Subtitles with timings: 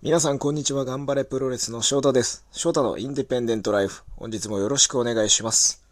[0.00, 0.84] 皆さん、こんにちは。
[0.84, 2.46] 頑張れプロレスの翔太です。
[2.52, 4.04] 翔太のインディペンデントライフ。
[4.14, 5.82] 本日もよろしくお願いします。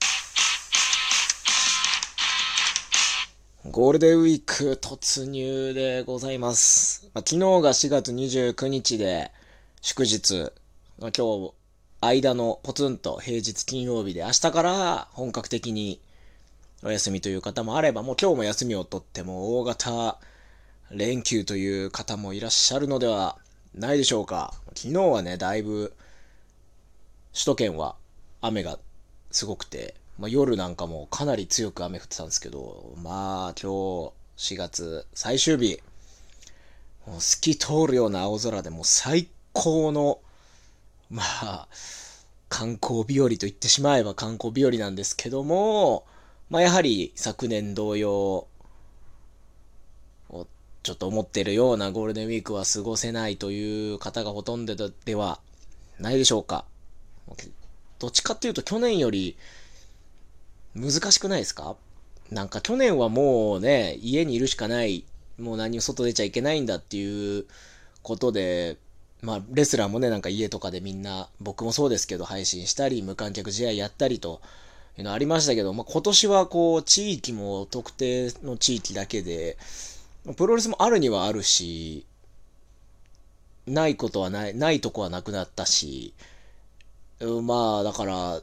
[3.69, 7.11] ゴールデンウィーク突入でございます。
[7.15, 9.33] まあ、昨日が4月29日で
[9.81, 10.53] 祝日。
[11.01, 11.55] まあ、今日、
[12.01, 16.01] 間のポツンと平日金曜日で明日から本格的に
[16.85, 20.21] お休みという方もあれば、もう今日も休みを取っても大型
[20.93, 23.39] 連休という方もいらっしゃるのでは
[23.77, 24.55] ないでしょうか。
[24.75, 25.95] 昨日はね、だいぶ、
[27.33, 27.97] 首都圏は
[28.41, 28.79] 雨が
[29.31, 35.81] すごくて、まあ、夜なんかもかなり強く雨降ってたんですけど、まあ今日4月最終日、
[37.07, 40.21] もう透き通るような青空でもう最高の、
[41.11, 41.69] まあ、
[42.49, 46.07] 観光日和と言ってしまえば観光日和なんですけども、
[46.49, 48.47] まあやはり昨年同様、
[50.87, 55.41] ちょっと思ってるようなゴールデンウィークは過ごせないという方がほとんどでは
[55.99, 56.65] ないでしょうか。
[57.99, 59.37] どっちかっていうと去年より
[60.77, 61.75] 難しくないですか？
[62.31, 65.05] なんか去年はもうね、家にいるしかない、
[65.39, 67.47] もう何も外出ちゃいけないんだっていう
[68.03, 68.77] ことで、
[69.23, 74.41] まあレスラーもね、なんか家とかでみんな、僕もそうですけど配信したり、無観客試合やったりと、
[74.99, 79.57] いうのありましたけど、まあ今年はこう地域も特定の地域だけで、
[80.35, 82.07] プロレスもあるにはあるし、
[83.67, 86.15] ないことはない、ないとこはなくなったし、
[87.21, 88.43] まあ、だから、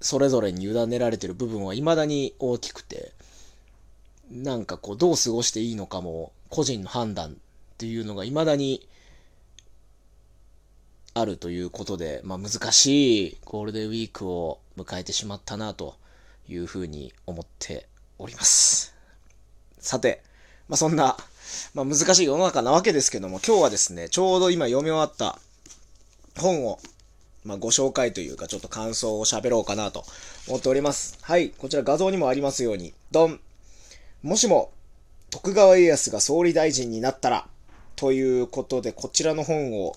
[0.00, 3.12] それぞれに委ねられてる部分は未だに大きくて、
[4.30, 7.34] なんかこう、どう過ごしていいのかも、個人の判断っ
[7.78, 8.86] ていうのが未だに
[11.14, 15.96] あるということで、まあ難しいゴールデンウィークを迎えてしまったなと
[16.48, 17.86] いうふうに思って
[18.18, 18.94] おります。
[19.78, 20.22] さて、
[20.70, 21.16] まあ、そんな、
[21.74, 25.36] まあ、難しい世の中なわけですけども、今日はですね、ちょうど今読み終わった
[26.38, 26.78] 本を、
[27.44, 30.04] まあ、ご紹介というか、ちょっと感想を喋ろうかなと
[30.46, 31.18] 思っております。
[31.22, 33.40] はい、こちら画像にもありますように、ドン
[34.22, 34.70] もしも、
[35.30, 37.48] 徳川家康が総理大臣になったら、
[37.96, 39.96] ということで、こちらの本を、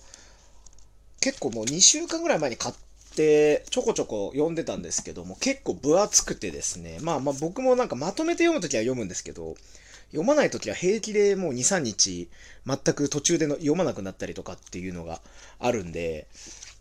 [1.19, 2.75] 結構もう2週間ぐらい前に買っ
[3.15, 9.55] て、ちょこちょこ読んでたんですけども、結構分厚くてですね、まあまあ僕もなんかまとめて読むときは読むんですけど、
[10.13, 12.29] 読まないときは平気でもう2、3日、
[12.67, 15.19] 全く途中での読まなくなったりとかっていうのが
[15.59, 16.27] あるんで、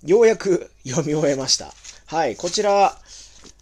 [0.05, 1.75] ようやく 読み終えました。
[2.07, 3.01] はい、こちら、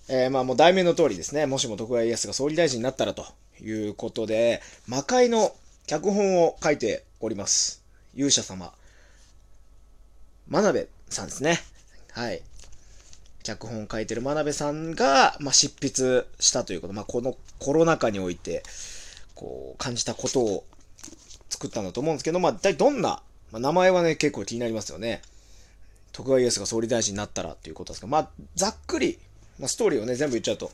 [0.08, 3.24] えー、まあもう題名の通りですね、もしも徳川家康が総理大臣になったらと
[3.62, 5.54] いうことで、魔界の
[5.86, 7.80] 脚本を書いております。
[8.16, 8.74] 勇者様。
[10.48, 11.60] 真鍋さんですね。
[12.10, 12.42] はい。
[13.44, 18.64] 脚本を書いてる真鍋さんが、まあ、執筆したということ、まあ、このコロナ禍において、
[19.40, 20.64] こう、感じたことを
[21.48, 25.22] 作ったんだと思うんですけど、まあ、一体どんな、まあ、名前はね、結構気になりますよね。
[26.12, 29.18] 徳川家康が総理大臣になったらっていうことですが、まあ、ざっくり、
[29.58, 30.70] まあ、ストーリーをね、全部言っちゃうと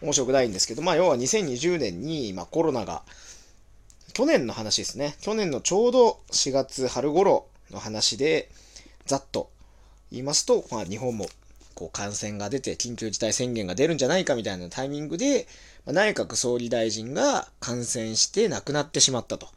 [0.00, 3.02] 面白くないんですけど、まあ、要は2020年に、まあ、コロナが、
[4.12, 5.16] 去年の話ですね。
[5.20, 8.48] 去年のちょうど4月春頃の話で、
[9.06, 9.50] ざっと
[10.12, 11.26] 言いますと、まあ、日本も
[11.74, 15.46] こう感染が出て緊急事態宣言が出るんじゃないかみたいなタイミングで、
[15.84, 19.48] ま、内閣総理大臣が感染して亡くなってしまったと。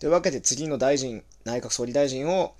[0.00, 2.54] というわけで次の大臣、内閣総理大臣を、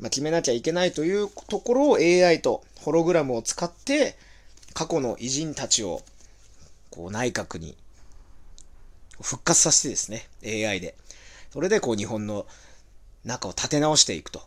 [0.00, 4.16] ま、決めなきゃいけないというところを AI とホログラムを使って
[4.74, 6.02] 過去の偉人たちを
[6.90, 7.76] こう内閣に
[9.20, 10.94] 復活させてですね、AI で。
[11.52, 12.46] それでこう日本の
[13.24, 14.42] 中を立て直していくと。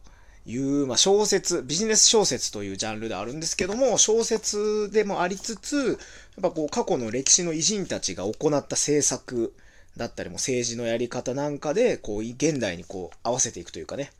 [0.45, 5.97] いう、まあ、小説、ビジネス小説というジャンルであるんですけども、小説でもありつつ、やっ
[6.41, 8.35] ぱこう過去の歴史の偉人たちが行っ
[8.67, 9.53] た政策
[9.97, 14.11] だったりも政治のやり方なんかで、こう現代にこう合わせていくというかね、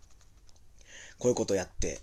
[1.18, 2.02] こういうことをやって、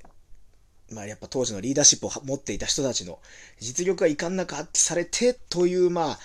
[0.91, 3.19] まあやっぱ当時のリーダーシップを持っていた人たちの
[3.61, 6.19] 実力が遺憾なく発揮されてという、まあ、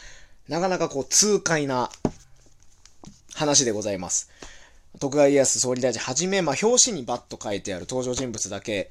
[0.48, 1.90] なかなかこう痛快な
[3.36, 4.30] 話でございます。
[5.00, 8.90] 徳川家康総理大臣はじめ、まあ、表紙にバッと書いてある登場人物だけ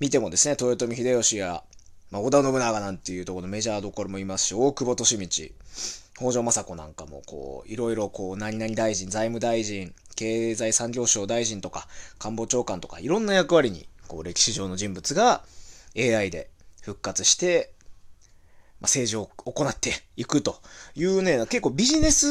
[0.00, 1.62] 見てもですね、豊臣秀吉や、
[2.10, 5.52] まあ、織田信長なんていうところのメジャーどころもいますし、大久保利通、
[6.16, 11.86] 北条政子なんかも、こう、いろいろこう、何々大臣、財務大臣、経済産業省大臣とか、
[12.18, 15.44] 官房長官とか、いろんな役割に、こう、歴史上の人物が
[15.94, 16.48] AI で
[16.80, 17.74] 復活して、
[18.80, 20.60] まあ、政治を行っていくと
[20.96, 22.26] いうね、結構ビジネス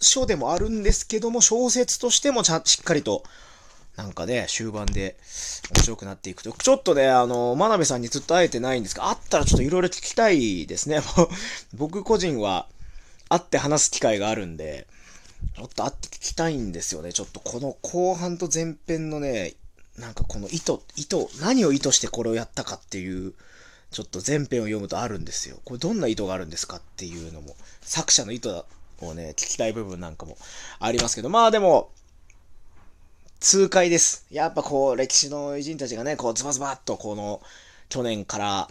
[0.00, 3.22] 書でもあるんですけども、小説としてもちゃしっかりと、
[3.96, 5.16] なんかね、終盤で
[5.74, 6.50] 面白くなっていくと。
[6.52, 11.02] ちょっとね、あの、真鍋さんにずっと会えてないんですが、会ったらちょっといろいろ聞きたいですね。
[11.74, 12.68] 僕個人は
[13.28, 14.86] 会って話す機会があるんで、
[15.56, 17.12] ちょっと会って聞きたいんですよね。
[17.12, 19.54] ちょっとこの後半と前編のね、
[19.98, 23.34] なんかこの意図、意図、何を意図してこれをやったかっていう、
[23.92, 25.58] ちょっと前編を読むとあるんですよ。
[25.64, 28.64] これどんな意図があるんですかっていうのも、作者の意図
[29.00, 30.36] をね、聞きたい部分なんかも
[30.80, 31.90] ありますけど、まあでも、
[33.38, 34.26] 痛快です。
[34.30, 37.42] やっぱこう、歴史の偉人たちがね、こう、ズバズバっとこの、
[37.88, 38.70] 去年から、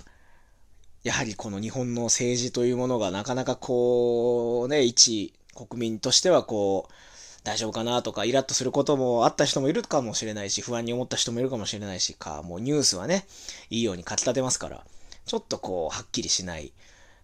[1.04, 6.94] やはりこの日本の政治というものがなかなかこう、ね、一国民としてはこう、
[7.44, 13.26] 大丈夫かなとか、イラッとすることもあった人もいるかもしれないし、不安に思った人もいるかもしれないしか、もうニュースはね、
[13.70, 14.86] いいように書き立てますから、
[15.32, 16.74] ちょっとこう、はっきりしない、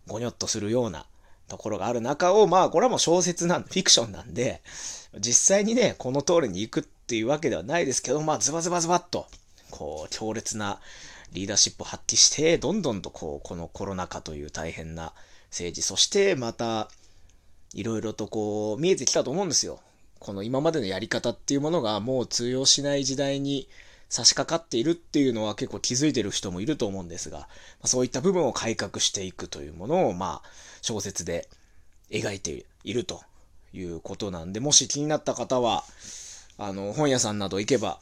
[0.07, 1.06] ごにょっとするような
[1.50, 4.62] ところがある中を、まあ、これはもう小説なんで、 フィクションなんで、
[5.19, 9.27] 実際にね、この通りに行くっていうわけではないですけど、まあ、ズバズバズバっと、
[9.71, 10.80] こう、強烈な
[11.33, 15.12] リーダーシップを発揮して、どんどんとこう、このコロナ禍という大変な
[15.50, 16.89] 政治、そしてまた、
[17.74, 19.81] いろいろとこう、見えてきたと思うんですよ。
[20.19, 23.68] この今までのやり方っていうものがもう通用しない時代に
[24.09, 27.48] 差し掛かっているっていうのは結構気づいてる人もいると思うんですが、
[27.83, 30.50] そういった部分を改革していくというものを、まあ、
[30.81, 31.50] 小説で
[32.09, 33.21] 描いていると
[33.74, 35.83] いうことなんで、もし気になった方は、
[36.57, 38.00] あの、本屋さんなど行けば、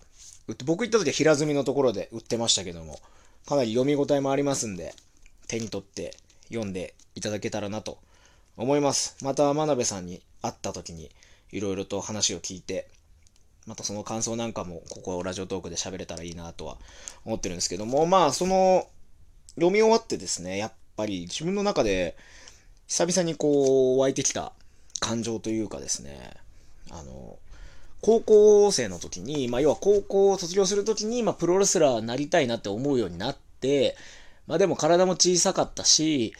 [0.66, 3.00] 僕行った時は平積みのところで売ってましたけども、
[3.48, 4.94] かなり読み応えもありますんで、
[5.48, 6.16] 手に取って
[6.50, 7.98] 読んでいただけたらなと
[8.58, 9.18] 思います。
[9.24, 11.10] また真鍋さんに会った時に、
[11.52, 12.88] いろいろと話を聞いて、
[13.66, 16.78] またその感想なんかも、ここラジオトークで喋れたらいいなとは
[17.26, 18.88] 思ってるんですけども、まあ、その、
[19.56, 22.16] 読み終わってですね、やっぱり自分の中で、
[22.88, 24.54] 久々にこう、湧いてきた
[25.00, 26.32] 感情というかですね、
[26.92, 27.40] あの、
[28.02, 33.96] 高校生の時に、まあ、要は高校を卒業する時に、まあ、プロレスラーになりたいなって思うようになって、
[34.46, 36.34] まあ、でも体も小さかったし、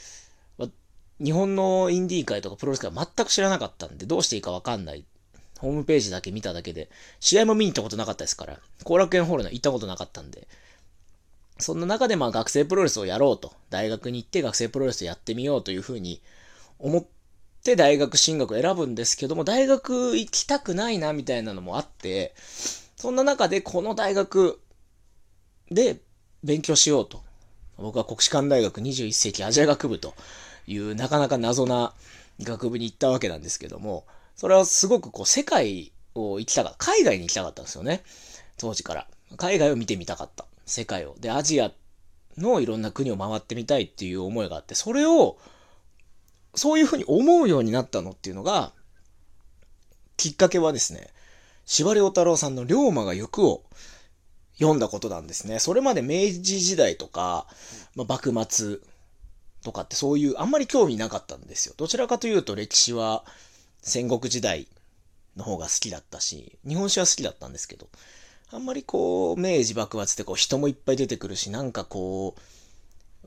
[1.24, 5.06] 日本のインディー界とかプロレス界全く知らなかったんで、どうしていいかわかんない。
[5.60, 10.48] ホームページだけ見ただけで、試合も見に行ったことなかったですから、後楽園ホールの行ったことなかったんで、
[11.58, 16.22] そんな中でまあ学生プロレスをやろうと、大学に行って学生プロレスやってみようというふうに
[16.80, 17.06] 思っ
[17.64, 22.34] て大学進学を選ぶんですけども、大学行きたくないなみたいなのもあって、
[22.98, 24.60] そんな中でこの大学
[25.72, 25.98] で
[26.44, 27.24] 勉強しようと。
[27.78, 30.14] 僕は国士舘大学21世紀アジア学部と
[30.66, 31.94] いうなかなか謎な
[32.42, 34.06] 学部に行ったわけなんですけども、
[34.36, 36.78] それはすごくこう世界を行きたかった。
[36.78, 38.04] 海外に行きたかったんですよね。
[38.58, 39.08] 当時から。
[39.38, 40.46] 海外を見てみたかった。
[40.66, 41.16] 世界を。
[41.20, 41.72] で、アジア
[42.38, 45.38] のいろんな国を回ってみたいっていう思いがあって、それを
[46.54, 48.72] そういうふうに思うようになったのっていうのが、
[50.18, 51.10] きっかけはですね、
[51.66, 53.64] 司馬太郎さんの龍馬が行くを
[54.58, 55.60] 読んだことなんですね。
[55.60, 57.48] それまで明治時代とか、
[57.96, 58.78] まあ、幕末
[59.64, 61.74] とかってそういうあんまり興味なかったんですよ。
[61.78, 63.26] どちらかというと歴史は
[63.86, 64.68] 戦国時代
[65.38, 67.88] の方が好きだったし、日本史は好きだったんですけど、
[68.52, 72.36] あんまりこう、明治幕末ってこう人もいっぱい出てくるし、なんかこ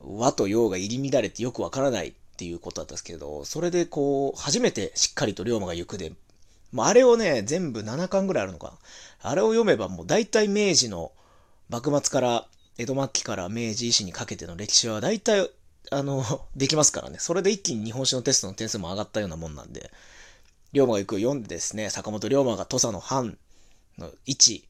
[0.01, 6.13] う、和と洋が入り乱れてよくわからないっていうことだったんですけど、それでこう、初めてしっかりと龍馬が行くで、
[6.73, 8.69] もうあれをね、全部7巻ぐらいあるのか
[9.23, 9.31] な。
[9.31, 11.13] あれを読めばもう大体明治の
[11.69, 12.47] 幕末から
[12.79, 15.51] 江戸末期から明治維新にかけての歴史は大体、
[15.91, 16.25] あの、
[16.57, 17.19] できますからね。
[17.19, 19.91] それで一気に日本史のテストの点数も上がったようなもんなんで、
[20.73, 23.38] 龍馬が行くを読んでですね、坂本龍馬が土佐の藩
[23.97, 24.69] の位置、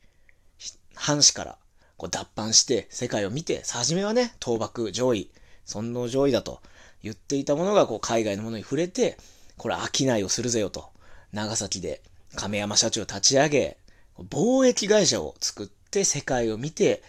[0.94, 1.58] 藩士から
[1.96, 5.30] こう脱藩して世界を見て、初めはね、倒幕上位、
[5.64, 6.60] 尊王上位だと。
[7.00, 9.18] 言っていたものがこう海外のものに触れて、
[9.56, 10.90] これ商いをするぜよと。
[11.32, 12.02] 長崎で
[12.34, 13.76] 亀山社長を立ち上げ、
[14.18, 17.02] 貿易会社を作って世界を見て、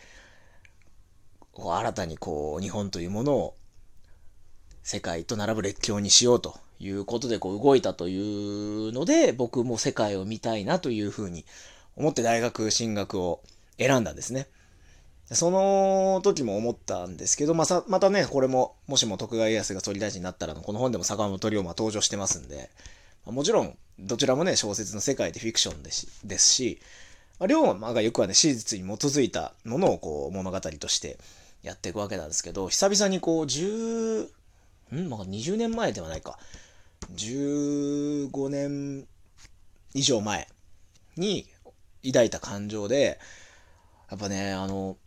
[1.51, 3.55] こう新たにこう日本というものを
[4.83, 11.45] 世界と並ぶ列強にしようということでこう動いたというので、僕も世界を見たいなというふうに
[11.95, 13.41] 思って大学進学を
[13.77, 14.47] 選んだんですね。
[15.31, 22.71] その時も思ったんですけど、まあ、またね、これも、もしも徳川家康が総理大臣になったらこの本でも坂本龍馬登場してますんで、
[23.25, 26.81] もちろん、どちらもね、小説の世界でフィクションですですし、
[27.47, 31.19] 龍馬がよくはね、史実に基づいたものをこう、物語として
[31.61, 34.27] やっていくわけなんですけど、久々にこう、10、
[34.95, 36.39] んまあ、20年前ではないか。
[37.15, 39.07] 15年
[39.93, 40.47] 以上前
[41.17, 41.47] に
[42.05, 43.19] 抱いた感情で、
[44.09, 44.97] やっぱね、あの、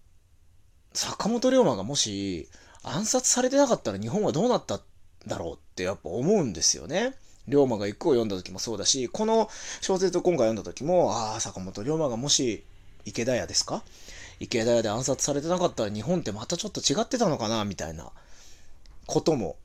[0.92, 2.48] 坂本龍馬がもし
[2.82, 4.80] 暗殺されてなかったら日本はどうなったん
[5.26, 7.14] だろうってやっぱ思うんですよね。
[7.48, 9.48] 龍馬が行くを読んだ時もそうだし、この
[9.80, 12.64] 小説を今回読んだ時も、ああ、坂本龍馬がもし
[13.04, 13.82] 池田屋ですか？
[14.38, 18.10] 池田屋で暗殺されてなかったら日本ってまたちょっと違ってたのかなみたいな
[19.06, 19.56] ことも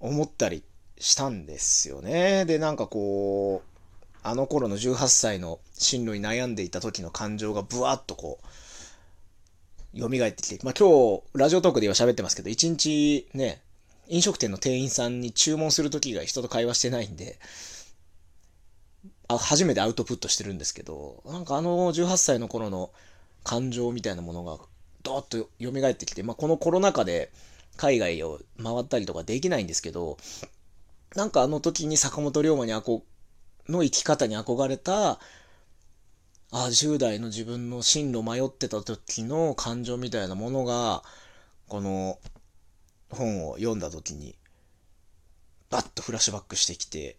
[0.00, 0.62] 思ったり
[0.98, 2.44] したんですよね。
[2.44, 3.68] で、なんかこう、
[4.22, 13.60] あの頃の18歳の進路に悩んでいた時の感情がブワーッとこう、蘇ってきて、まあ今日、ラジオトークでは喋ってますけど、一日ね、
[14.08, 17.38] 飲食店の店員さんに注文する時以外人と会話してないんで、
[19.28, 22.90] あ初めてアウトプットしてるんですけど、なんかあの18歳の頃の
[23.44, 24.58] 感情みたいなものが
[25.02, 27.30] ドーッと蘇ってきて、まあこのコロナ禍で
[27.76, 30.18] 海外を回ったりとかできないんですけど、
[31.14, 33.04] なんかあの時に坂本龍馬にあこ
[33.68, 35.18] の生き方に憧れた、
[36.50, 41.02] あ、10代の自分の進路迷ってた時の感情みたいなものが、
[41.68, 42.18] この
[43.10, 44.36] 本を読んだ時に、
[45.70, 47.16] バッとフラッシュバックしてきて、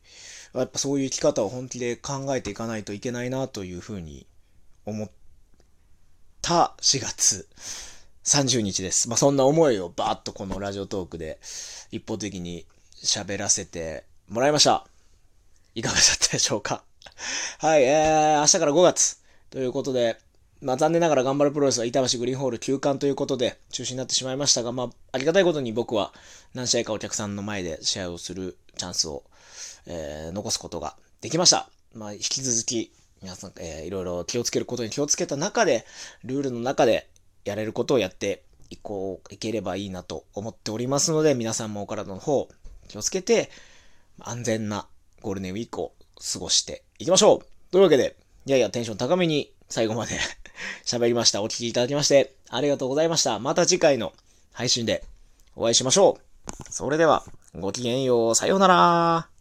[0.54, 4.28] やっぱそういう生き方を本気で考えていかないといけないなというふうに
[4.86, 5.12] 思っ
[6.42, 7.48] た4月
[8.24, 9.10] 30日です。
[9.10, 11.40] まあ、そんな思いをバーッとこのラジオトークで
[11.92, 12.68] 一方的に
[13.04, 14.88] 喋らせてもらいました。
[15.76, 16.84] いかがだったでしょうか？
[17.60, 19.18] はい、えー、明日から5月
[19.50, 20.18] ということで、
[20.62, 26.14] まあ残念ながら頑張るプロレスは板橋グリーンホール休館ということで中止になってしまいましたが、まあありがたいことに僕は
[26.54, 29.24] 何試合かお客さんの前で試合をするチャンスを、
[29.86, 31.70] えー、残すことができました。
[31.94, 35.86] まあ引き続き皆さん、えー、いろいろ気をつけることに気をつけた中で、
[36.24, 37.10] ルールの中で
[37.46, 42.50] やれることをやっていこう、いければいいなと思っておりますので、皆さんもお体の方、
[42.88, 43.50] 気をつけて、
[44.20, 44.88] 安全な
[45.22, 45.94] ゴールデンウィークを
[46.34, 50.18] 過ごしていきましょうというわけで、いやいやテンション高めに最後まで
[50.86, 51.42] 喋りました。
[51.42, 53.40] お聴きいただきまして、ありがとうございました。
[53.40, 54.14] また次回の
[54.52, 55.04] 配信で
[55.56, 56.72] お会いしましょう。
[56.72, 57.24] それでは、
[57.56, 58.36] ごきげんよう。
[58.36, 59.33] さようなら。